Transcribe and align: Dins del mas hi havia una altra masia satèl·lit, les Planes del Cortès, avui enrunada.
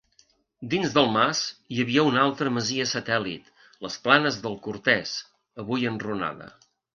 Dins 0.69 0.93
del 0.93 1.09
mas 1.17 1.41
hi 1.75 1.81
havia 1.83 2.05
una 2.11 2.23
altra 2.29 2.53
masia 2.55 2.87
satèl·lit, 2.93 3.53
les 3.87 3.99
Planes 4.07 4.41
del 4.47 4.57
Cortès, 4.69 5.13
avui 5.67 5.87
enrunada. 5.93 6.51